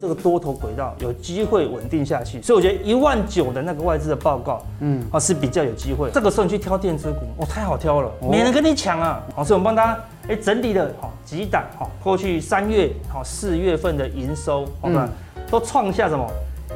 [0.00, 6.08] 这个多头轨道有机会稳定下去，所以我觉得一万九的那个外资的报告，嗯，啊是比较有机会。
[6.12, 9.20] 这个时候你去挑电子股，哦，太好挑了，没人跟你抢啊。
[9.34, 15.08] 好，所以我们帮大家哎整理了好几档，哈过去三月好四月份的营收，好吧，
[15.50, 16.24] 都创下什么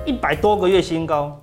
[0.04, 1.40] 一百多个月新高。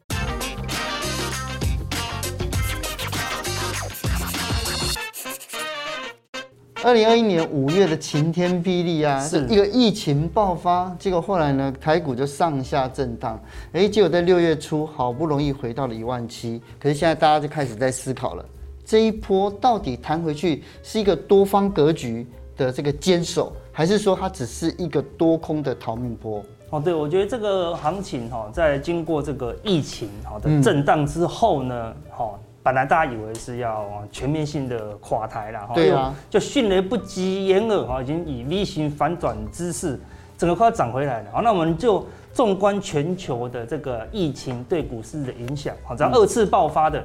[6.81, 13.37] 二零二一年五月的晴天霹雳啊，是一个疫情爆发，结果后来呢，台股就上下震荡，
[13.73, 18.45] 哎，结果在六月初好不容易回到了一万七，可是现在大家就开始在思考了，
[18.85, 26.41] 这一波到底弹回去是一个多方格局的这个坚守，还是说它只是一个多空的逃命波？
[26.69, 32.39] 哦，对，我觉得这个行情哈，在经过这个疫情好的震荡之后呢，好。
[32.69, 39.99] 本来大家以为是要全面性的垮台了，对啊，就迅雷不及掩耳哈，已经以 V 型反转之势，
[40.37, 41.31] 整个快要涨回来了。
[41.31, 47.03] 好，那我们就纵观全球的这个疫情对股市的影响，好，只要二次爆发的，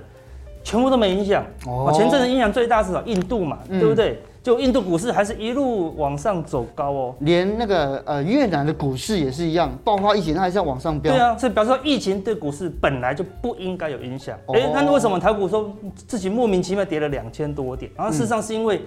[0.62, 1.42] 全部都没影响。
[1.66, 2.92] 哦，前阵子影响最大是？
[3.06, 4.22] 印度嘛，对不对？
[4.44, 11.14] 就印度股市还是一路往上走高哦，连那个呃越南的股市也是一样，爆发疫情它还是要往上飙。
[11.14, 14.38] 对啊，所以表示说疫情对股市本来就不应该有影响。
[14.48, 17.90] 哎，那为什么台股说自己莫名其妙跌了两千多点？
[17.96, 18.82] 然后事实上是因为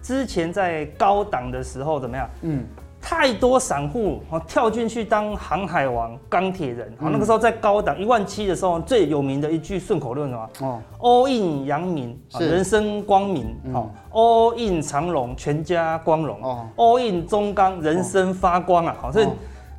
[0.00, 2.30] 之前在高档的时候怎么样？
[2.42, 2.64] 嗯。
[3.00, 7.08] 太多散户啊跳进去当航海王、钢铁人啊！
[7.10, 10.50] 那个时候在高档一万七的时候，最有名的一句顺口溜什么？
[10.60, 13.56] 哦，All in 阳明，人生光明。
[13.72, 16.42] 哦，All in 长隆，全家光荣。
[16.42, 18.96] 哦，All in 中钢，人生发光啊！
[19.00, 19.26] 好，所以。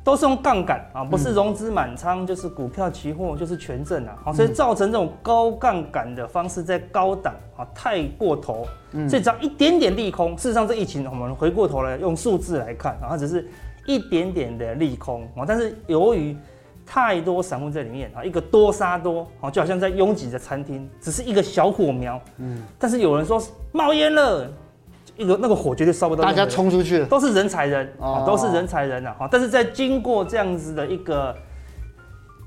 [0.04, 8.66] 都是用杠杆啊，不是融资满仓，就是股票期货，就是权证啊，好，所以造成这种高杠杆的方式在高档啊太过头，
[9.08, 13.48] 所以只要一点点利空，事实上这疫情我们回过头来用数字来看啊，它只是
[13.86, 16.36] 一点点的利空啊，但是由于
[16.84, 24.50] 太多散户在里面啊，一个多杀多啊，就好像在拥挤的餐厅，只是一个小火苗，嗯，但是有人说冒烟了。
[25.16, 27.04] 一个那个火绝对烧不到，大家冲出去。
[27.06, 29.16] 都是人踩人啊，都是人踩人啊。
[29.30, 31.34] 但是在经过这样子的一个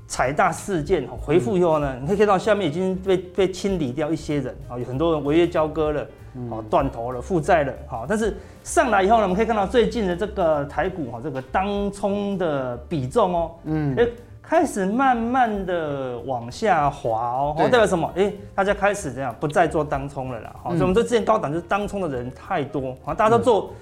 [0.06, 6.00] 踩大事件回复以后呢，你可以看到下面已经被被清理掉一些人啊，有很多人违约交割了，
[6.50, 13.96] 啊，断头了，负债了，好，但是上来以后呢，我们可以看到最近的这个台股哈，这个当冲的比重哦，嗯。
[14.48, 18.08] 开始慢慢的往下滑哦，代表什么？
[18.14, 20.54] 哎，大家开始这样不再做当冲了啦。
[20.62, 23.72] 好，所以我们说之前高档就是当冲的人太多啊，大家都做，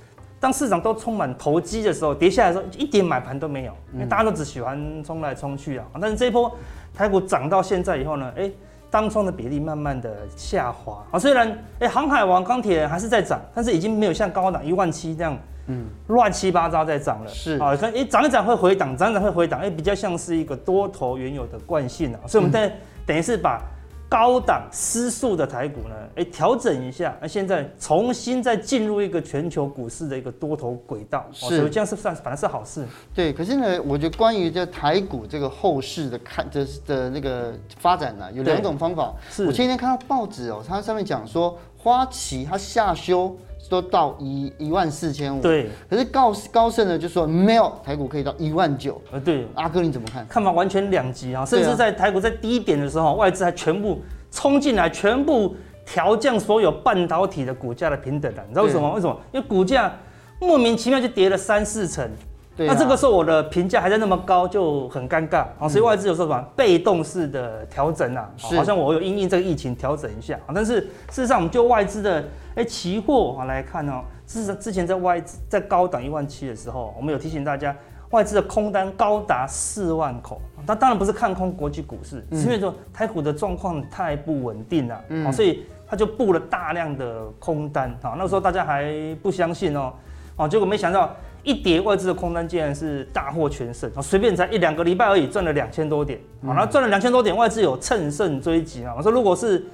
[0.41, 5.85] 当市场都充满投机的时候，跌下来的时候一点买盘都没有，因为大家都只喜欢冲来冲去啊。
[6.01, 6.51] 但是这一波
[6.95, 8.51] 台股涨到现在以后呢，哎，
[8.91, 11.19] 当冲的比例慢慢的下滑啊。
[11.19, 15.37] 虽然哎，航海王、钢铁人还是在涨，但是已经没有像高档一万七这样。
[15.67, 17.57] 嗯，乱七八糟在涨了，是。
[17.59, 22.71] 啊，可哎涨一涨会回档，涨一涨会回档，哎，比较像是一个多头原有的惯性啊，所以我们在
[23.07, 23.63] 等于是把
[24.07, 32.87] 高档失速的台股呢，哎调整一下，那现在重新再进入一个全球股市的一个多头轨道，是，所以这样是算反正是好事。
[33.15, 39.15] 对，可是呢，我觉得关于这台股这个后市的看的的那个发展呢，有两种方法。
[39.31, 43.35] 是，我前天看到报纸哦，它上面讲说花旗它下修。
[43.69, 45.69] 都到一一万四千五，对。
[45.89, 49.01] 可是高高盛呢就说没有，台股可以到一万九。
[49.11, 49.47] 呃，对。
[49.55, 50.27] 阿哥你怎么看？
[50.29, 55.55] 看法完全两极啊，甚至在台股在低点的时候，外资还全部冲进来，全部
[55.87, 58.43] 调降所有半导体的股价的平等的。
[58.49, 58.93] 你知道为什么？
[58.93, 59.17] 为什么？
[59.33, 59.93] 因为股价
[60.41, 62.09] 莫名其妙就跌了三四成。
[62.57, 62.73] 对、啊。
[62.73, 65.69] 那这个时候我的评价还在那么高，就很尴尬啊。
[65.69, 70.39] 所以外资有时候什么被动式的调整啊，好像我有因应这个疫情调整一下。
[70.55, 72.25] 但是事实上，我们就外资的。
[72.57, 77.75] 哎，期货啊来看哦，之之前在外资在高档一万七的时候，我们有提醒大家，
[78.11, 80.41] 外资的空单高达四万口。
[80.65, 88.15] 那当然不是看空国际股市，是因为说台股的状况太不稳定了，嗯，所以他就布了大量的空单啊。
[88.17, 89.93] 那时候大家还不相信哦，
[90.37, 91.13] 哦，结果没想到
[91.45, 96.19] 一叠，外资的空单竟然是大获全胜，随便才一两个礼拜而已，赚了两千多点。
[96.45, 98.95] 好，那赚了两千多点，外资有乘胜追击啊。
[98.97, 99.65] 我说如果是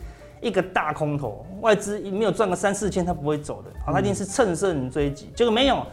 [0.41, 3.71] 一个大空头，外资没有赚个三四千，他不会走的。
[3.87, 5.31] 好，他一定是乘胜追击。
[5.35, 5.87] 结果没有，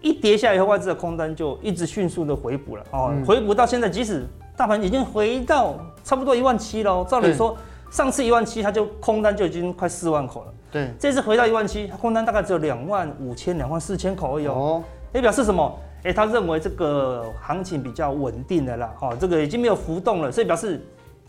[0.00, 2.84] 一跌下来以后，外资的空单就一直迅速的回补了。
[2.92, 4.24] 哦，回补到现在，即使
[4.56, 7.04] 大盘已经回到差不多一万七了。
[7.04, 7.54] 照理说，
[7.90, 10.54] 上次一万七，他就空单就已经快四万口了。
[10.70, 14.46] 对，这次回到一万七，他空单大概只有两万五千、两万四千口而已。
[14.46, 14.82] 哦，
[15.14, 15.78] 也表示什么？
[16.04, 18.94] 哎，他认为这个行情比较稳定的啦。
[19.00, 20.80] 哦，这个已经没有浮动了，所以表示。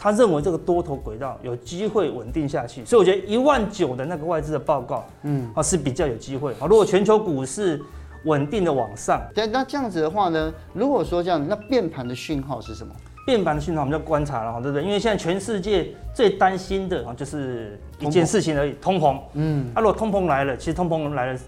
[0.01, 6.67] 他认为这个多头轨道有机会稳定下去，所以我觉得一万九的那个外资的报告，嗯，啊是比较有机会啊。
[6.69, 7.81] 如果全球股市
[8.23, 9.21] 稳定的往上。
[9.35, 12.95] 对，那这样子的话呢，如果说这样，那变盘的讯号是什么？
[13.25, 14.85] 变盘的讯号我们就观察了哈，对不对？
[14.85, 19.19] 因为现在全世界最担心的啊，就是一件事情而已，通膨。
[19.33, 21.39] 嗯，啊，如果通膨来了，其实通膨来了，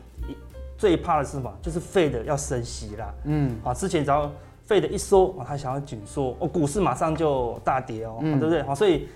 [0.82, 1.54] 最怕的是什么？
[1.62, 3.14] 就是 Fed 要升息啦。
[3.26, 4.32] 嗯，啊，之前只要
[4.68, 8.64] Fed 一说，他想要紧缩，哦，股市马上就大跌哦，对不对？
[8.64, 9.08] 好，所以。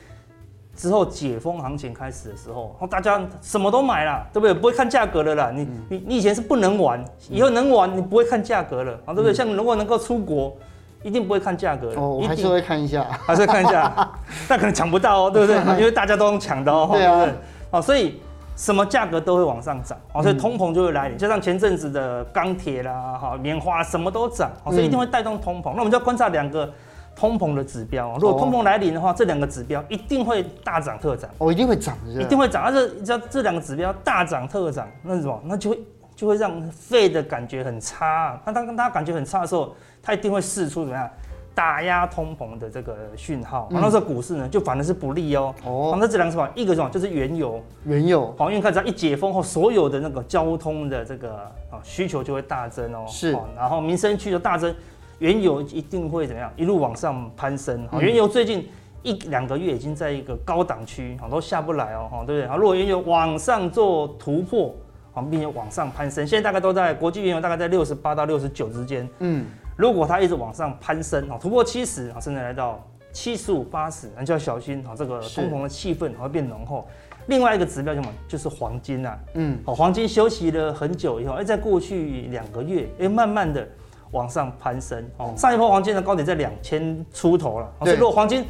[0.78, 4.54] 之后解封行情开始的时候，大家什么都买了，对不对？
[4.54, 5.50] 不会看价格的啦。
[5.56, 9.34] 你你你以前是不能玩，以后能玩，你不会看价格了，啊，对不对？
[9.34, 10.54] 像如果能够出国，
[11.02, 11.94] 一定不会看价格。
[11.96, 14.12] 哦，我还是会看一下，还是会看一下，
[14.50, 15.56] 但可能抢不到哦，对不对？
[15.80, 17.34] 因为大家都能抢到，对不对？
[17.72, 18.20] 好，所以
[18.56, 21.18] 什么价格都会往上涨，好，所以通膨就会来临。
[21.18, 25.74] 就像前阵子的钢铁啦，哈，棉花什么都涨，所以一定会带动通膨。
[25.74, 26.72] 那我们就要观察两个。
[27.18, 31.30] 通膨的指标，如果通膨来临的话，这两个指标一定会大涨特涨。
[31.38, 32.62] 哦，一定会涨，一定会涨。
[32.62, 35.80] 而且只要这两个指标大涨特涨，那什么，那就会
[36.14, 38.38] 就会让 Fed 的感觉很差。
[38.46, 39.74] 那当他感觉很差的时候，
[40.04, 41.10] 他一定会试出怎么样
[41.56, 43.68] 打压通膨的这个讯号。
[43.72, 45.56] 那时候股市呢，就反而是不利哦。
[45.64, 48.36] 哦，那这两个什么，一个什么就是原油，原油。
[48.38, 51.36] 好，因为看只要一解封后，所有的那个交通的这个
[51.72, 53.06] 啊需求就会大增哦。
[53.08, 54.76] 是，然后民生需求大增。
[55.20, 56.52] 原油一定会怎么样？
[56.58, 57.88] 一路往上攀升。
[57.90, 58.68] 好，原油最近
[59.02, 62.48] 一两个月已经在一个高档区，好，都下不来哦，哈对不对？
[62.50, 64.76] 好，如果原油往上做突破，
[65.14, 69.08] 好，并且往上攀升，现在大概都在国际原油大概在六十八到六十九之间。
[69.20, 76.88] 嗯，如果它一直往上攀升，啊，突破七十，啊，甚至来到七十五、八十，那就要小心，啊，这个通膨的气氛会变浓厚。
[77.28, 78.08] 另外一个指标什么？
[78.28, 79.18] 就是黄金呐。
[79.34, 83.68] 嗯，哦，黄金休息了很久以后，哎，在过去两个月，哎，慢慢的。
[84.12, 88.46] 往上攀升哦，上一波黄金的高点在两千出头了，所以如果黄金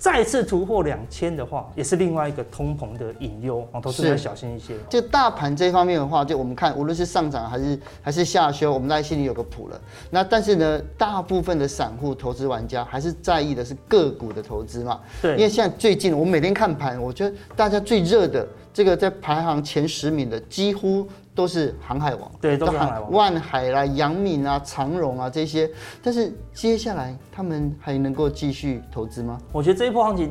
[0.00, 4.74] 再次突破两千的话，也是另外一个通膨的隐忧哦，投资人要小心一些。
[4.88, 9.78] 就大盘这方面的话，就我们看，无论是上涨还是还是下修，我们大家心里有个谱了。
[10.08, 15.00] 那但是呢，大部分的散户投资玩家还是在意的是个股的投资嘛？
[15.20, 21.06] 对，因为现在最近我每天看盘，我觉得大家最热的这个在排行前十名的几乎。
[21.40, 25.70] 都是航海王，对，都是航海王，万海啦、阳明啊、长荣啊这些。
[26.02, 29.40] 但是接下来他们还能够继续投资吗？
[29.50, 30.30] 我觉得这一波行情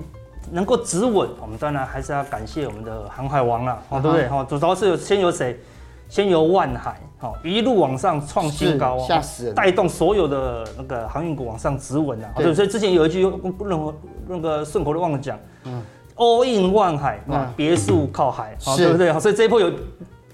[0.52, 4.28] 能够止稳，我们当然还是要感谢我们的航海王了，哦，对不对？
[4.28, 5.60] 哈，主要是先由谁？
[6.08, 12.30] 先由万海，好，一路往上创新高，吓死人，带动所有的那个航运股往上止稳啊。
[12.36, 13.24] 对，所以之前有一句
[13.66, 13.96] 任何
[14.28, 15.82] 那个顺口都忘了讲，嗯
[16.18, 19.20] ，all in 万海啊，别墅靠海，好，对不对？
[19.20, 19.74] 所以这一波有。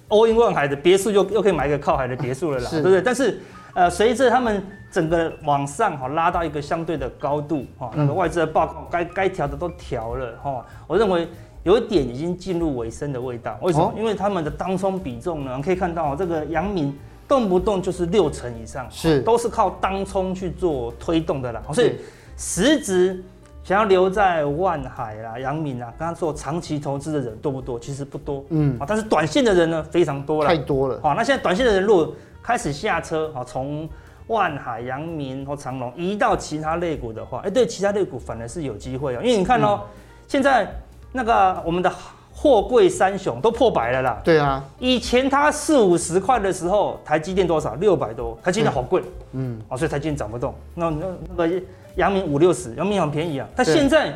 [0.09, 3.01] All in 万海的别墅又又可以买一个靠海的别墅了啦，对不对？
[3.01, 3.39] 但是，
[3.73, 11.27] 呃，随着他们整个往上哈拉到一个相对的高度哈，那个外资的报告该该调的都调了哈，我认为
[11.63, 13.57] 有一点已经进入尾声的味道。
[13.61, 13.93] 为什么？
[13.97, 16.97] 因为他们的当冲比重呢，可以看到这个阳明
[17.27, 21.95] 动不动就是六成以上，是都是靠当冲去做推动的啦，所以
[22.37, 23.23] 实质。
[23.65, 27.79] 想要留在万海啦、阳明啊，刚刚做长期投资的人多不多？
[27.79, 30.99] 其实不多，嗯啊，但是短线的人呢非常多了，太多了。
[31.01, 32.13] 好，那现在短线的人如果
[32.43, 33.89] 开始下车，好，从
[34.27, 39.81] 万海、阳明或长隆移到其他类股的话，哎，对，其他类股反而是有机会哦，因为你看哦，
[40.27, 40.67] 现在
[41.11, 41.91] 那个我们的
[42.31, 44.21] 货柜三雄都破百了啦。
[44.23, 47.73] 对啊，以前它四五十块的时候，台积电多少？
[47.73, 49.01] 六百多，台积电好贵，
[49.31, 50.53] 嗯，哦，所以台积电涨不动。
[50.75, 51.61] 那那那个。
[51.95, 53.47] 阳明五六十，阳明很便宜啊。
[53.55, 54.13] 它现在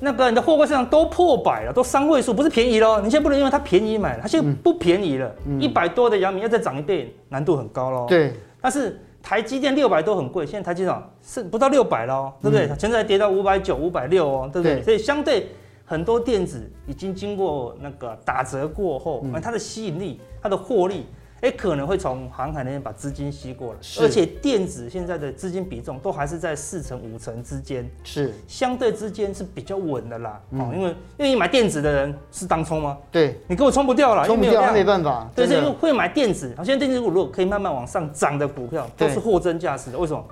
[0.00, 3.00] 那个你的货柜市场都破百了，都三位数，不是便宜喽。
[3.00, 5.34] 你现在不能因为它便宜买，它现在不便宜了。
[5.58, 8.06] 一百多的阳明要再涨一倍，难度很高喽。
[8.08, 8.32] 对。
[8.60, 12.68] 但是台积电六百都很贵，现在台积电是不到六百喽，对不对？
[12.78, 14.82] 现在跌到五百九、五百六哦，对不对？
[14.82, 15.48] 所以相对
[15.84, 21.06] 很多电子已经经过那个打折过后，它的吸引力、它的获利。
[21.46, 30.40] 哎，可能会从航海那边把资金吸过来，而且电子现在的资金比重都还是在四成五成之间，是相对之间是比较稳的啦。
[30.50, 32.98] 哦，因为愿意买电子的人是当冲吗？
[33.12, 35.30] 对，你根本冲不掉了，冲不掉，没办法。
[35.36, 39.98] 对，是因为会买电子，好，现在电子股如果可以慢慢往上涨的股票，都是货真价实的。
[39.98, 40.24] 为什么？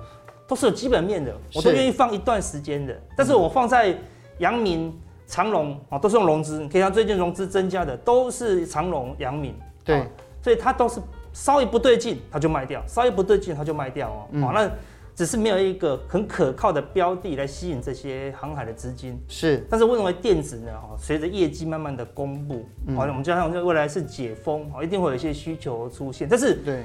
[0.47, 2.93] 都是有基本面的，我都愿意放一段时间的。
[3.15, 3.97] 但是我放在
[4.39, 4.93] 阳明、
[5.25, 9.55] 长隆啊，都是用融资，你可以看最近融资增加的都是长隆、阳明。
[9.83, 10.03] 对。
[10.45, 11.01] 所以它都是
[11.33, 14.41] 稍微不对劲，它就卖掉；稍微不对劲，它就卖掉哦。
[14.41, 14.69] 好，那
[15.15, 19.19] 只是没有一个很可靠的标的来吸引这些航海的资金。
[19.27, 22.63] 是，但是我认为电子呢，哈，随着业绩慢慢的公布，
[22.95, 26.27] 好，我们加上未来是解封，一定会有一些需求出现。
[26.29, 26.83] 但是，对，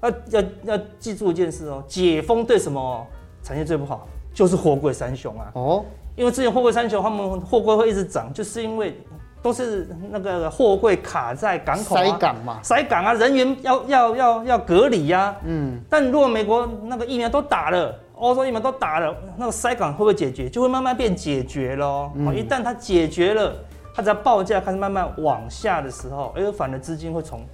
[0.00, 3.06] 要要要记住一件事哦，解封对什么
[3.42, 4.08] 产业最不好？
[4.32, 5.52] 就是货柜三雄啊。
[5.52, 5.84] 哦，
[6.16, 8.98] 因为之前货柜三雄他们货柜会一直涨，就是因为。
[9.44, 15.36] 都是那个货柜卡在港口、啊、塞港嘛，塞港啊，人员要要要要隔离呀、啊。
[15.44, 20.48] 嗯，但如果美国那个疫苗都打了，欧洲疫苗都打了，那个塞港会不会解决？
[20.48, 22.10] 就会慢慢变解决喽。
[22.14, 23.52] 嗯、一旦它解决了，
[23.94, 27.44] 它只要报价开始慢慢往下的时候，哎，反而资金会从。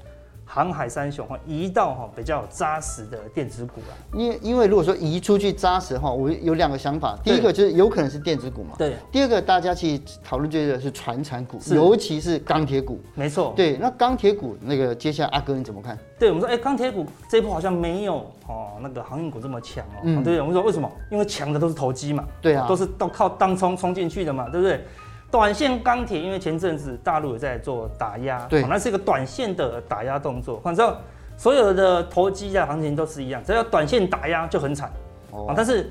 [0.53, 3.95] 航海三雄哈，移到哈比较扎实的电子股啊。
[4.13, 7.17] 因因为如果说移出去扎实的话，我有两个想法。
[7.23, 8.71] 第一个就是有可能是电子股嘛。
[8.77, 8.97] 对。
[9.13, 13.01] 第二个大家其实讨论最多的是传产股，尤其是钢铁股。
[13.15, 13.53] 没错。
[13.55, 15.97] 对，那钢铁股那个接下来阿哥你怎么看？
[16.19, 18.17] 对我们说，哎，钢铁股这一波好像没有
[18.49, 20.01] 哦那个航运股这么强哦。
[20.03, 20.25] 嗯。
[20.25, 20.91] 对，我们说为什么？
[21.13, 22.25] 因为强的都是投机嘛。
[22.43, 22.67] 对啊。
[22.67, 24.85] 都是都靠当冲冲进去的嘛，对不对？
[25.31, 30.97] 短线钢铁，因为前阵子大陆有在做打压，对，那是一个短线的打压动作，反正。
[31.37, 34.93] 所有的投机的行情都是一样，只要短线打压就很惨
[35.31, 35.55] 哦。
[35.57, 35.91] 但是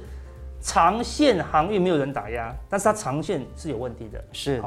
[0.61, 4.23] 长线航运没有人打压，但是它长线是有问题的。
[4.31, 4.61] 是，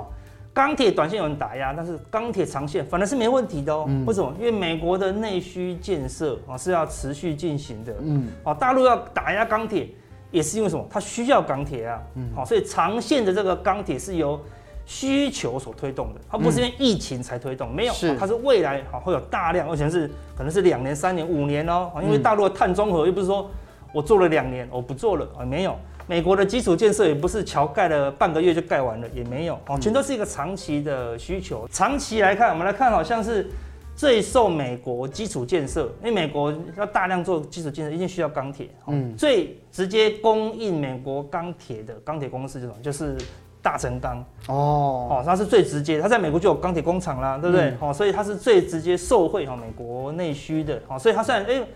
[0.52, 3.88] 钢铁短线有人打压，但是钢铁长线反而是没问题的哦。
[4.04, 4.34] 为什么？
[4.40, 7.94] 因为美国的内需建设啊是要持续进行的。
[8.00, 9.88] 嗯，哦，大陆要打压钢铁
[10.32, 10.84] 也是因为什么？
[10.90, 12.02] 它需要钢铁啊。
[12.16, 14.40] 嗯，好，所以长线的这个钢铁是由。
[14.84, 21.90] 需求所推动的，它不是因为疫情才推动，嗯、没有，是它是未来好会有大量，而且是可能是两年、三年、五年哦。
[22.02, 23.48] 因为大陆的碳中和又不是说
[23.92, 25.76] 我做了两年我不做了啊，没有。
[26.08, 31.66] 美国的基础建设也不是桥盖了半个月就盖完了，也没有哦，全都是一个长期的需求。
[31.70, 33.48] 长期来看，我们来看，好像是
[33.94, 38.68] 最受美国基础建设，因为美国要大量做基础建设，一定需要钢铁。
[38.88, 43.16] 嗯，最直接供应美国钢铁的钢铁公司这种就是。
[43.62, 45.08] 大成钢哦。
[45.08, 47.70] 哦，它是最直接，它在美国就有钢铁工厂啦，对不对？
[47.74, 51.66] 哦、嗯，所以它是最直接受惠哈美国内需的，哦，所以它虽然哎、欸，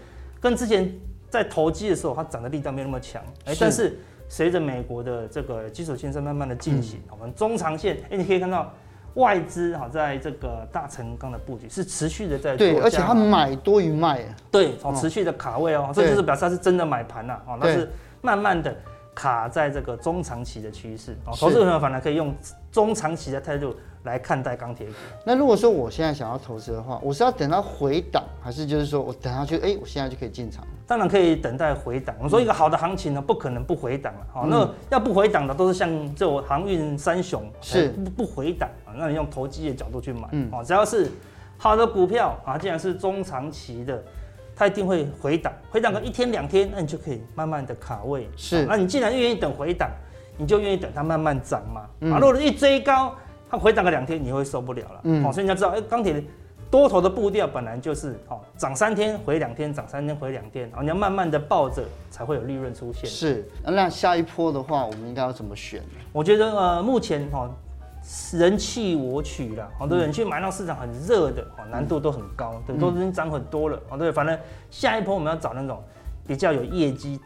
[0.40, 0.92] 跟之前
[1.30, 3.96] 在投机的时候它涨的力道没有那么强，哎、欸，但是
[4.28, 8.72] 随着美国的这个基础建设慢慢的进行，我们、嗯、中长线，哎、欸，你可以看到
[9.14, 17.88] 外资哈在这个大成钢的布局是持续的在做，对，而且它买多于卖，对，哦，持续的卡位哦，这就是表示它是真的买盘了，哦，那是
[18.20, 18.74] 慢慢的。
[19.16, 22.34] 卡在这个中长期的趋势哦，投资朋友反而可以用
[22.70, 24.92] 中长期的态度来看待钢铁股。
[25.24, 30.62] 那如果说我现在想要投资的话，我是要等它回档，还是就是说我等下去，哎，我现在就可以进场？
[30.86, 32.14] 当然可以等待回档。
[32.18, 34.26] 我们说一个好的行情呢，不可能不回档了。
[34.30, 38.92] 好，那要不回档的都是像这种航运三雄，是不不回档啊？
[38.96, 41.10] 那你用投机的角度去买，嗯，只要是
[41.56, 44.02] 好的股票啊，既然是中长期的。
[44.58, 48.26] 它一定会回档，回档个一天两天，那你就可以慢慢的卡位。
[48.36, 49.90] 是，那你既然愿意等回档，
[50.38, 51.82] 你就愿意等它慢慢涨嘛。
[52.10, 53.14] 啊，如果一追高，
[53.50, 55.00] 它回档个两天，你会受不了了。
[55.04, 56.24] 嗯，哦，所以你要知道，哎，钢铁
[56.70, 63.10] 多头的步调本来就是，哦，涨三天回两天，涨三天回两天，然后你要慢慢的抱着，才会有利润出现。
[63.10, 65.82] 是，那下一波的话，我们应该要怎么选？
[66.12, 67.50] 我觉得，呃，目前哈。
[68.32, 74.38] 人弃我取了，好多人去买到市场很热的，哦，难度都很高，对，都已经涨很多了，哦，对，反正
[74.70, 75.82] 下一波我们要找那种
[76.26, 77.20] 比较有业绩，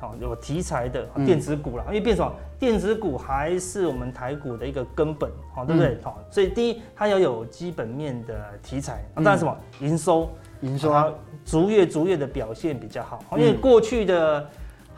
[0.00, 2.30] 哦，有题材的电子股了，因为变什么？
[2.58, 5.98] 电子股还是我们台股的一个根本，好，对不对？
[6.02, 9.56] 好，所以第一，它要有基本面的题材，当然什么？
[9.80, 11.10] 营收，营收啊，
[11.44, 14.46] 逐月逐月的表现比较好，因为过去的。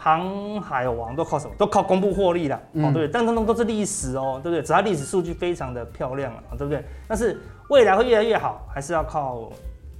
[0.00, 1.52] 航海王都靠什么？
[1.58, 3.08] 都靠公布获利了，哦，对不对？
[3.08, 4.62] 但通通都是历史哦，对不对？
[4.62, 6.84] 只要历史数据非常的漂亮啊，对不对？
[7.08, 9.50] 但是未来会越来越好，还是要靠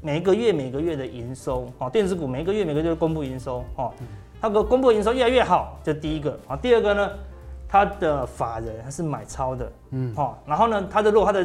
[0.00, 1.90] 每一个月每个月的营收哦。
[1.90, 3.92] 电子股每一个月每个月公布营收哦，
[4.40, 6.56] 它的公布营收越来越好，这第一个啊。
[6.56, 7.10] 第二个呢，
[7.68, 11.44] 它的法人还是买超的，嗯，哦，然后呢，它的如果它的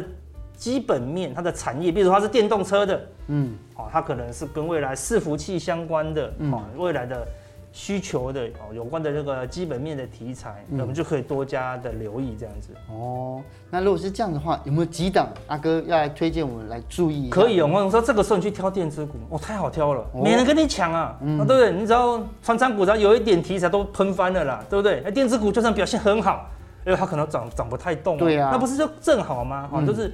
[0.56, 7.28] 基本面，它的产业，比如说它是电动车的，嗯，哦，它可能是跟未来伺服器相关的，哦，未来的。
[7.74, 12.70] 需求的哦，有关的这个基本面的题材，那我们就可以多加的留意这样子。
[12.88, 17.32] 哦，那如果是这样的话，有没有几档阿哥要来推荐我们来注意？
[17.32, 21.72] 可以哦，我说这个时候你去挑电子股，哦，太好挑了，没人跟你抢啊，对不对？
[21.72, 25.02] 你只要传产股只要有一点题材都喷翻了啦，对不对？
[25.04, 26.46] 那电子股就算表现很好，
[26.86, 29.68] 因为它可能涨涨不太动，对啊，那不是就正好吗？
[29.74, 30.14] 哦，就是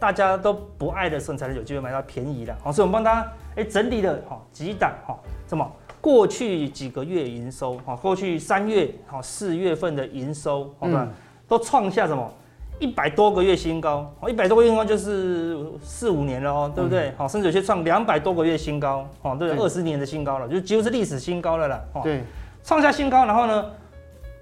[0.00, 2.56] 大家都不爱的时候，才能有机会买到便宜的。
[2.62, 5.70] 好，所以我们帮大家哎整理了哈几档哈，什么？
[6.04, 11.08] 过去几个月营收，哈，过去三月、哈四月份的营收，好吧，
[11.48, 12.30] 都创下什么
[12.78, 17.10] 一百多个月新高，哦，一百多个月新高就是四五年了哦，对不对？
[17.16, 22.22] 好，甚至有些创两百多个月新高，哦，对，二十年的新高了，就几乎是历史新高了啦，对，
[22.62, 23.64] 创下新高，然后呢，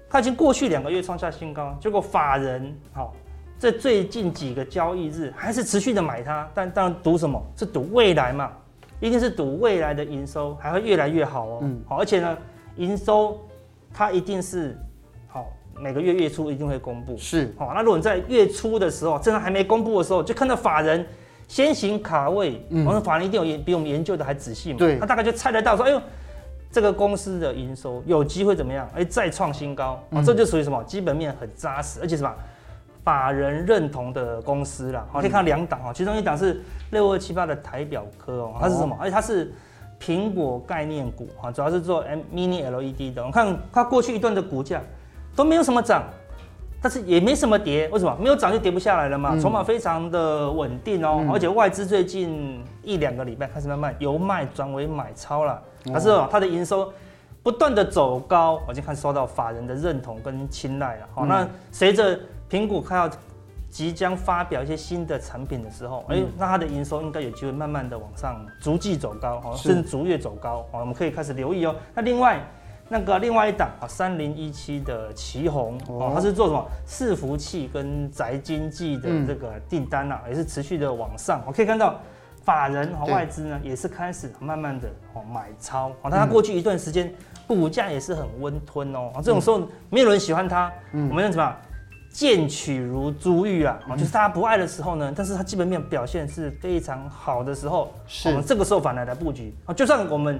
[0.09, 3.13] 它已经过去两个月创下新高，结果法人，好，
[3.57, 7.41] 在最近几个交易日还是持续的买它，但当然赌什么？
[7.55, 8.51] 是赌未来嘛。
[9.03, 12.37] 一定是赌未来的营收还会越来越好哦，好，而且呢，
[12.77, 13.37] 营收
[13.93, 14.77] 它一定是
[15.27, 17.17] 好每个月月初一定会公布。
[17.17, 21.05] 是，好，那如果你在月初的时候，正常还没公布的时候，就看到法人
[21.49, 24.79] 先行卡位，我们法人一定有研比我们研究的还仔细嘛？
[24.79, 26.01] 对，他大概就猜得到说，哎呦，
[26.71, 28.89] 这个公司的营收有机会怎么样？
[28.95, 30.81] 哎，再创新高啊，这就属于什么？
[30.85, 32.33] 基本面很扎实，而且什么？
[33.03, 38.95] 法人认同的公司啦，好，可以看到两档哈，其中一档是六二七八的台表科哦，它是什么？
[38.99, 39.53] 而且它是
[39.99, 43.25] 苹果概念股哈，主要是做 M Mini LED 的。
[43.25, 44.81] 我看它过去一段的股价
[45.35, 46.03] 都没有什么涨，
[46.81, 48.15] 但是也没什么跌，为什么？
[48.19, 55.61] 没有涨就跌不下来了嘛，筹码非常的稳定哦，而且外资最近一两个礼拜开始慢慢由卖转为买超了，
[55.93, 56.91] 它是它的营收
[57.41, 61.07] 不断的走高，我就看受到法人的认同跟青睐了。
[61.13, 62.17] 好，那随着
[62.53, 63.09] 苹果快要
[63.67, 71.75] 即将发表一些新的产品的时候，哎，那它的营收应该有机会慢慢的往上逐季走高，哦，甚至逐月走高，哦，我们可以开始留意哦。
[71.95, 72.39] 那另外
[72.87, 76.63] 那个另外一档啊，三零一七的奇宏，哦，它是做什么？
[76.87, 81.41] 伺服器跟宅经济的这个订单啊，也是持续的往上。
[81.47, 81.99] 我可以看到
[82.43, 87.11] 法人和外资呢也是开始慢慢的哦买超，哦，它过去一段时间
[87.47, 91.55] 股价也是很温吞哦，这种时候没有人喜欢它，我们用什么？
[92.13, 99.73] 贱取如珠玉啊，就是大家不爱的时候呢，但是他基本面表现是非常好的时候，是我们这个时候反而来布局啊。
[99.73, 100.39] 就算我们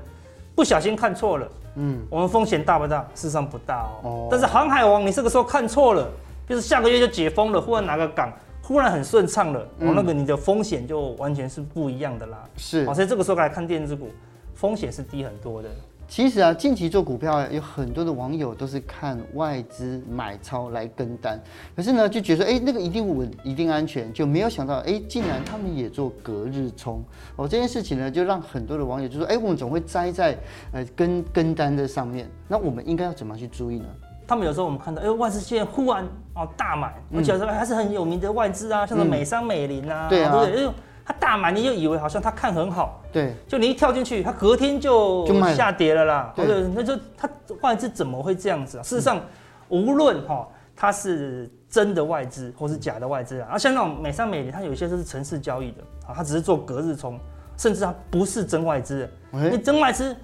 [0.54, 3.00] 不小心看错了，嗯，我们风险大不大？
[3.16, 4.28] 事实上不大哦。
[4.30, 6.08] 但是航海王，你这个时候看错了，
[6.48, 12.38] 就是下个月就解封了，忽然哪个港忽然很顺畅了，哦，那个你的风险就完全是不一样的啦。
[12.56, 14.12] 是，所以这个时候来看电子股，
[14.54, 15.70] 风险是低很多的。
[16.14, 21.42] 其实啊，近期做股票有很多的网友都是看外资买超来跟单，
[21.76, 27.04] 可是呢就觉得哎那个一定稳，一定安全，就没有想到哎竟然他们也做隔日冲
[27.36, 30.38] 哦，这件事情呢就让很多的网友就说哎我们总会栽在
[30.72, 33.88] 呃跟跟单的上面，那我们应该要怎么去注意呢？
[34.28, 36.06] 他们有时候我们看到哎外资现在忽然
[36.36, 40.70] 哦大买，而且说还是很有名的外资啊，像是美商美林啊，对啊，对？
[41.06, 46.34] 他大买，你就以为好像他看很好，对，就你一跳进去，他隔天就下跌了啦。
[46.34, 47.30] 对，那就他
[47.62, 48.82] 外资怎么会这样子啊？
[48.84, 49.22] 事实上，
[49.68, 57.20] 无论哈，他是真的外资或是假的外资啊，而像那种美商美林，它有一些都是城市交易的啊，它只是做隔日冲，
[57.58, 59.10] 甚至它不是真外资。
[59.32, 60.16] 你真外资，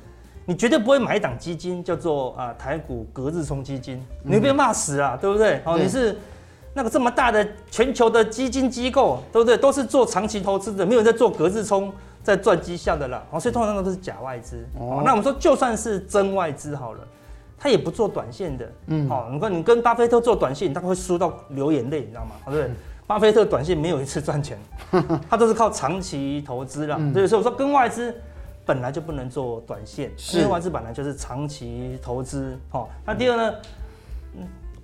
[0.45, 5.61] 你绝对不会买一档基金叫做啊台股隔日冲基金，你会被骂死啊，对不对？
[5.65, 6.15] 哦，你是。
[6.73, 9.57] 那个这么大的全球的基金机构，对不对？
[9.57, 11.91] 都是做长期投资的，没有人在做隔日冲，
[12.23, 13.23] 在赚绩效的啦。
[13.39, 14.65] 所以通常都是假外资。
[14.79, 16.99] 哦，那我们说，就算是真外资好了，
[17.57, 18.71] 他也不做短线的。
[18.87, 22.31] 嗯，好，你看你跟巴菲特做短线，他会输到流眼泪，你知道吗？
[22.45, 22.71] 对不对？
[23.07, 24.55] 巴菲特短线没有一次赚钱，
[25.27, 26.95] 他都是靠长期投资啦。
[27.11, 28.13] 所以说，我说跟外资
[28.63, 32.55] 本来就不能做短线，因为外资本来就是长期投资。
[32.69, 33.53] 好，那第二呢？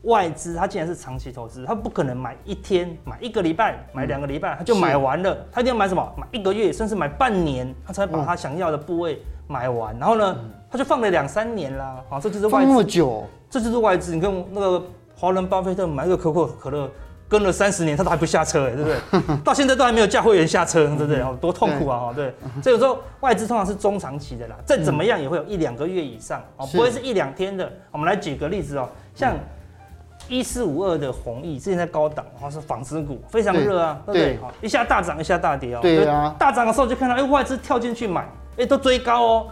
[0.06, 5.36] 外资它既然是长期投资，它不可能买一天、买一个礼拜、买两个礼拜，它就买完了。
[5.52, 6.14] 它一定要买什么？
[6.16, 9.98] 买一个月，甚至买半年，它才把它想要的部位买完。
[9.98, 10.38] 然后呢，
[10.70, 11.98] 它就放了两三年啦。
[12.08, 12.58] 好，这就是外资。
[12.58, 14.14] 放那么久，这就是外资。
[14.16, 16.88] 你看那个华伦巴菲特买个可口可乐，
[17.28, 19.38] 跟了三十年，他都还不下车，哎对不对？
[19.44, 21.24] 到现在都还没有叫会员下车，对不对？
[21.42, 22.00] 多痛苦啊！
[22.00, 22.32] 哈，对。
[22.62, 27.68] 所以有时候外资通常是中长期的啦，再怎么样也会有一两个月以上哦，不会是一两天的。
[27.92, 29.36] 我们来举个例子哦，像。
[30.28, 34.38] 一四五二的弘毅之前在高档，好像是纺织股，非常热啊，对不对？
[34.38, 35.80] 好，一下大涨，一下大跌哦。
[35.82, 36.36] 对啊。
[36.38, 39.48] 大涨的时候就看到，哎，外资跳进去买，哎，都追高哦。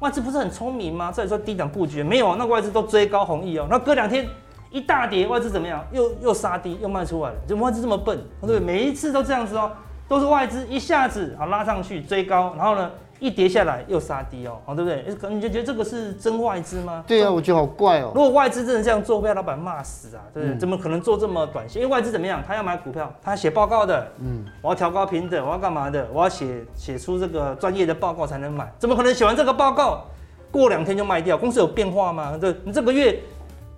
[0.00, 1.12] 外资不是很聪明吗？
[1.14, 3.66] 这里说低档布局，没有啊，那外资都追高弘毅哦。
[3.70, 4.26] 那隔两天
[4.70, 5.84] 一大跌，外资怎么样？
[5.92, 7.36] 又又杀低，又卖出来了。
[7.46, 8.58] 就外资这么笨，对？
[8.58, 9.70] 每一次都这样子哦，
[10.08, 12.90] 都是外资一下子好拉上去追高，然后呢？
[13.22, 15.14] 一跌下来又杀低哦，好对不对？
[15.14, 17.04] 可能你就觉得这个是真外资吗？
[17.06, 18.10] 对啊，我觉得好怪哦。
[18.16, 20.58] 如果外资真的这样做，会被老板骂死啊，对不对？
[20.58, 21.80] 怎么可能做这么短线？
[21.80, 22.42] 因为外资怎么样？
[22.44, 26.04] 他要买股票，他要写报告的，嗯，我要调高平等，我要干嘛的？
[26.12, 28.68] 我要写写出这个专业的报告才能买。
[28.76, 30.04] 怎么可能写完这个报告，
[30.50, 31.38] 过两天就卖掉？
[31.38, 32.36] 公司有变化吗？
[32.40, 33.20] 对，你这个月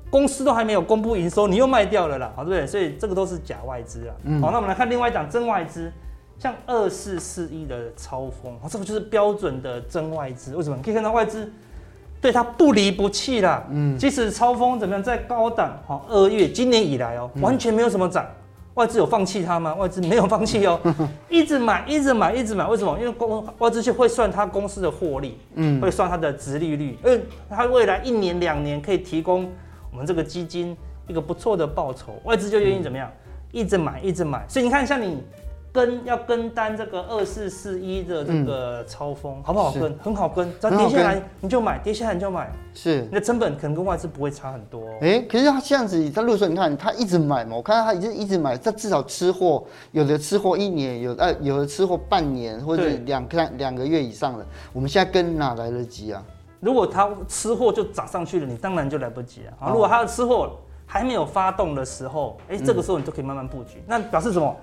[0.08, 2.66] 公司都还没有公布营收，你又卖掉了啦，好对不对？
[2.66, 4.14] 所以这个都是假外资啊。
[4.40, 5.92] 好，那我们来看另外一档真外资。
[6.44, 10.54] 像二四四一的超丰，哦，这个就是标准的真外资。
[10.54, 10.76] 为什么？
[10.76, 11.50] 你可以看到外资
[12.20, 13.64] 对它不离不弃啦。
[13.70, 18.26] 嗯，即使超风怎么样，在高档，哈，二月今年以来哦，完全没有什么涨。
[18.74, 19.72] 外资有放弃它吗？
[19.76, 20.78] 外资没有放弃哦，
[21.30, 22.68] 一直买，一直买，一直买。
[22.68, 22.94] 为什么？
[22.98, 29.50] 因为公外资就会算它公司的获利，嗯，会算它的殖利率，嗯，它未来一年两年可以提供
[29.90, 30.76] 我们这个基金
[31.08, 33.10] 一个不错的报酬，外资就愿意怎么样，
[33.50, 34.44] 一直买，一直买。
[34.46, 35.22] 所以你看，像你。
[35.74, 39.98] 跟要跟单这个二四四一的这个超丰，好不好跟？
[39.98, 44.84] 很好跟，只要跌下来你就买，跌下来你就买，是你的成本可能跟外资不会差很多。
[45.00, 56.22] 哎，可是他这样子，他陆叔，你看他一直买嘛，我看到他一直一直买，他至少吃货，有的吃货一年，有呃有的吃货半年或者两个两个月以上的，我们现在跟哪来得及啊？
[56.60, 59.68] 如果他吃货就涨上去了，你当然就来不及啊。
[59.72, 60.56] 如果他的吃货
[60.86, 64.54] 还没有发动的时候，哎，这个时候你就可以慢慢布局，那表示什么？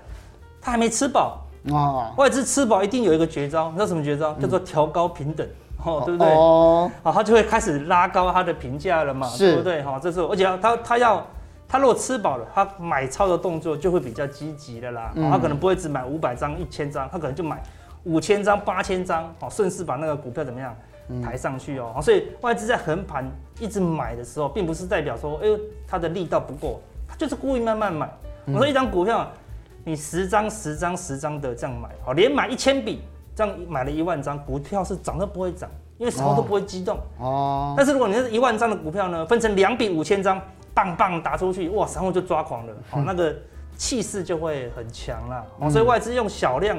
[0.62, 2.14] 他还没吃饱啊！
[2.16, 4.32] 外资吃饱一定有一个绝招，你知道什么绝招？
[4.34, 5.46] 叫做调高平等，
[5.84, 6.32] 哦，对不对？
[6.32, 9.82] 哦，好，他就会开始拉高他的评价了嘛，对不对？
[9.82, 11.26] 哈，这时候而且他他要
[11.68, 15.12] 他如果吃饱了，他买超的动作就会比较积极的啦。
[15.30, 17.60] 他可能不会只买五百张、一千张，他可能就买
[18.04, 20.74] 五千张、八千张，好，顺势把那个股票怎么样
[21.22, 21.98] 抬上去哦。
[22.00, 28.08] 所以外资在横盘一直买的时候，并不是代表说，哎呦，他的力道不够，他就是故意慢慢买。
[28.46, 29.30] 我说一张股票。
[29.84, 33.02] 你十张、十张、十张的这样买，好，连买一千笔，
[33.34, 35.68] 这样买了一万张股票是涨都不会涨，
[35.98, 37.74] 因为什么都不会激动哦。
[37.76, 40.40] 但是如果你是一万张的股票呢，分成两笔五千张，
[40.72, 43.34] 棒棒打出去，哇，散户就抓狂了，好，那个
[43.76, 45.44] 气势就会很强了。
[45.58, 46.78] 哦，所以外资用小量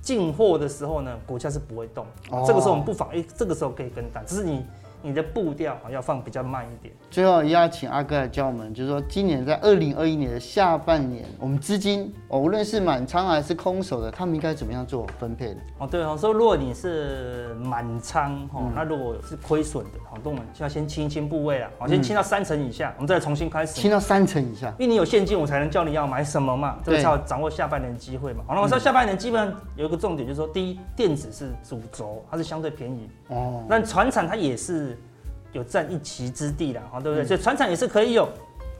[0.00, 2.04] 进货的时候呢，股价是不会动。
[2.46, 4.64] 这个时候我们不妨，哎，这个时候可以跟单，只是你。
[5.06, 6.92] 你的步调要放比较慢一点。
[7.08, 15.56] 最后要请阿哥来教我们，就是说今年在二零二一年的下半年，我们资金哦，无论是满仓还是空手的，他们应该怎么样做分配的？
[15.78, 23.80] 哦，对哦，说如果你是满仓哦，那如果是亏损的，好，我们就要先清一清部位啊，好，先清到三成以下，我们再重新开始。
[23.80, 28.42] 清到三成以下，因为你有现金，我才能叫你要买什么嘛，这个才要掌握下半年的机会嘛。
[28.48, 34.95] 好，那我说下半年基本上有一个重点，就是说第一，电子是主轴，它是相对便宜哦，那船产它也是。
[35.56, 37.24] 有占一席之地了，哈，对不对？
[37.26, 38.24] 所以船产也是可以有，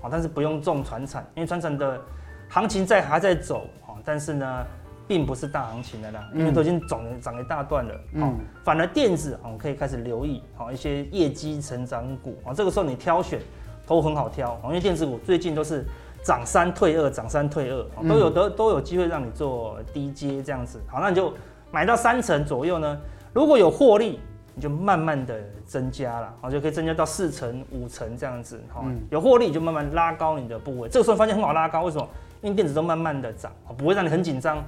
[0.02, 2.00] 啊，但是不用重船产，因为船产的
[2.48, 4.64] 行情在还在走，啊，但是呢，
[5.08, 13.40] 并不是大行情的啦，因为都已经涨涨一大段了，嗯，反而电子啊，可以开始留意，好一些业绩成长股，啊，这个时候你挑选
[13.86, 15.84] 都很好挑，因为电子股最近都是
[16.22, 21.32] 涨三退二，涨三退二，都有得都有机会让你做低阶这样子，好，那你就
[21.70, 22.98] 买到三成左右呢，
[23.32, 24.20] 如果有获利。
[24.58, 30.88] 你就慢慢的增加了，好，就可以增加到四成、五成这样子，好，有获利你就慢慢拉高你的部位。
[30.88, 32.08] 这个时候发现很好拉高，为什么？
[32.40, 34.64] 因为电子都慢慢的涨，不会让你很紧张，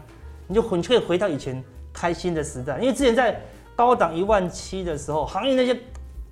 [0.47, 2.79] 你就很可以回到以前开心的时代。
[2.81, 3.41] 因为之前在
[3.75, 5.75] 高档一万七的时候，行业那些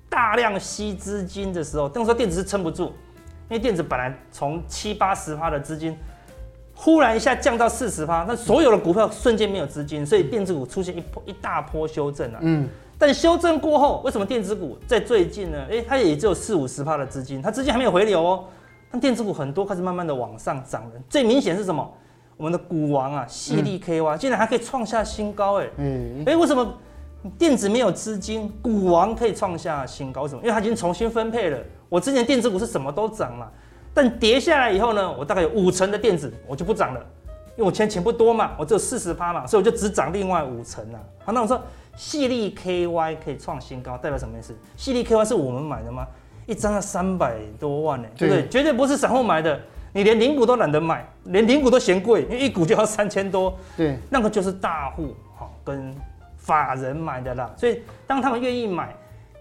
[0.07, 2.93] 大量吸资金的时候，那个时候电子是撑不住，
[3.49, 5.97] 因为电子本来从七八十趴的资金，
[6.75, 12.39] 忽然一下降到四十趴，那所有的股票瞬间没有资金，所以电子股出现一波一大波修正啊。
[12.41, 12.69] 嗯。
[12.99, 15.65] 但修正过后，为什么电子股在最近呢？
[15.69, 18.45] 诶，它也只有四五十趴的资金，它资金还没有回流哦。
[18.89, 20.91] 但电子股很多开始慢慢的往上涨了。
[21.09, 21.87] 最明显是什么？
[22.37, 25.69] 我们的股王啊，矽力 KY 竟然还可以创下新高诶。
[25.77, 26.23] 嗯。
[26.25, 26.73] 诶，为什么
[27.37, 30.23] 电子没有资金，股王可以创下新高？
[30.23, 30.41] 为什么？
[30.41, 31.59] 因为它已经重新分配了。
[31.89, 33.51] 我之前电子股是什么都涨了，
[33.93, 36.99] 但跌下来以后呢，我大概有五成的电子我就不涨了，
[37.55, 40.99] 因为我钱钱不多嘛，我只有四十趴嘛，所以我就只涨另外五成啊。
[41.23, 41.61] 好，那我说。
[41.97, 44.55] 矽力 KY 可以创新高，代表什么意思？
[44.77, 46.05] 矽力 KY 是我们买的吗？
[46.45, 48.47] 一张要三百多万呢，对不对？
[48.47, 49.59] 绝对不是散户买的，
[49.91, 53.53] 你连零股都懒得买，连零股都嫌贵，因为一股就要三千多。
[53.75, 55.93] 对，那个就是大户哈跟
[56.37, 57.51] 法人买的啦。
[57.57, 58.95] 所以当他们愿意买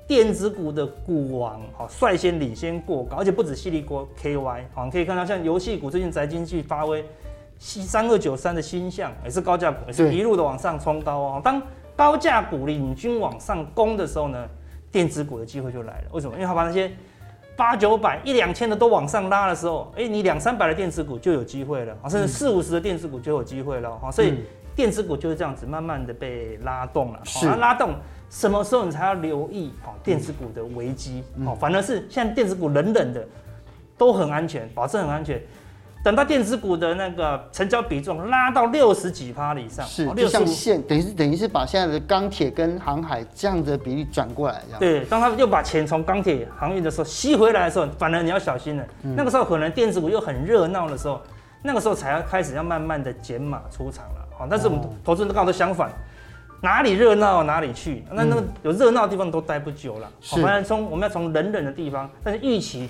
[0.09, 3.85] 电子股的股王，好率先领先过高，而且不止矽力
[4.21, 7.05] KY，好可以看到像游戏股最近宅经济发威，
[7.59, 11.41] 三二九三的星象也是高价股，也是一路的往上冲高哦。
[11.45, 11.63] 当
[11.97, 14.47] 高价股领军往上攻的时候呢，
[14.93, 16.05] 电子股的机会就来了。
[16.13, 16.35] 为什么？
[16.35, 16.93] 因为他把那些
[17.57, 23.91] 八九百、一两千的都往上拉的时候，哎，你两三百的电子股就有机会了，甚至四五十的电子股就有机会了。
[23.97, 24.35] 哈，所以
[24.75, 27.21] 电子股就是这样子慢慢的被拉动了。
[27.25, 27.95] 是，拉动
[28.29, 29.73] 什么时候你才要留意？
[29.83, 31.25] 哈，电子股的危机。
[31.47, 33.27] 哦，反而是现在电子股冷冷的，
[33.97, 35.41] 都很安全，保证很安全。
[36.07, 45.05] 等到电子股的那个成交比重拉到六十几趴以上，是就像现等于是等于是把现在的钢铁跟航海这样的比例转过来，这样对。
[45.07, 48.87] 当他们又把钱从钢铁航运的时候吸回来的时候，反而你要小心了。
[49.03, 51.21] 嗯、那个时候可能电子股又很热闹的时候，
[51.61, 54.29] 那个时候才要开始要慢慢的减码出场了。
[54.39, 55.91] 好，但是我们投资人都刚好都相反，
[56.61, 58.05] 哪里热闹哪里去。
[58.13, 60.09] 那那个有热闹的地方都待不久了。
[60.25, 62.89] 好，反正从我们要从冷冷的地方，但是预期。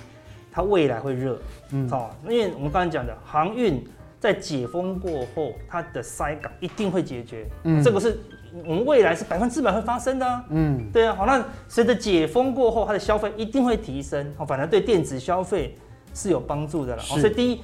[0.56, 1.38] 它未来会热，
[1.72, 3.86] 嗯，好，因为我们刚才讲的航运
[4.18, 8.18] 在解封过后，它的塞港一定会解决，嗯，这个是
[8.64, 15.74] 我们未来是百分之百会发生的，啊，嗯，对啊，好，那随着解封过后，它的消费一定会提升，好，反而对电子消费
[16.14, 17.60] 是有帮助的了，好，所以第一，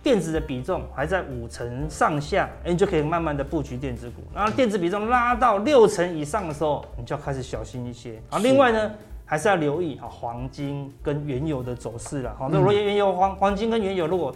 [0.00, 4.22] 电子的比重还在五成上下，哎，你就可以慢慢的布局电子股。
[4.32, 8.22] 然后电子比重拉到六成以上的时候，你就要开始小心一些。
[8.30, 8.92] 啊，另外呢，
[9.32, 12.36] 还是要留意啊，黄金跟原油的走势了。
[12.38, 14.30] 好，那如果原油黄黄金跟原油如果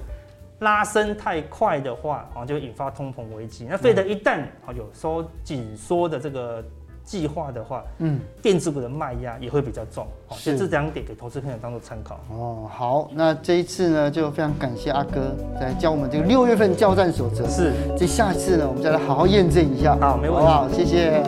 [0.60, 3.66] 拉升太快的话，啊，就引发通膨危机。
[3.68, 6.64] 那费德一旦啊有收紧缩的这个。
[7.06, 12.18] 计划的话，嗯，电子股的卖压也会比较重，所以这两点给投资朋友当做参考。
[12.32, 17.46] 哦，好，那这一次呢，就非常感谢阿哥来教我们这个六月份交战守则。
[17.46, 19.96] 是，这下次呢，我们再来好好验证一下。
[20.00, 20.48] 好，没问题。
[20.48, 21.22] 好，谢谢。